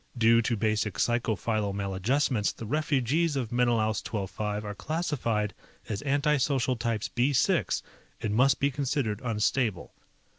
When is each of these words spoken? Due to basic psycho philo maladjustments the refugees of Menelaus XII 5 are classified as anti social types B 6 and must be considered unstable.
Due 0.17 0.41
to 0.41 0.57
basic 0.57 0.97
psycho 0.97 1.35
philo 1.35 1.71
maladjustments 1.71 2.51
the 2.51 2.65
refugees 2.65 3.35
of 3.35 3.51
Menelaus 3.51 4.01
XII 4.03 4.25
5 4.25 4.65
are 4.65 4.73
classified 4.73 5.53
as 5.89 6.01
anti 6.01 6.37
social 6.37 6.75
types 6.75 7.07
B 7.07 7.33
6 7.33 7.83
and 8.19 8.33
must 8.33 8.59
be 8.59 8.71
considered 8.71 9.21
unstable. 9.23 9.93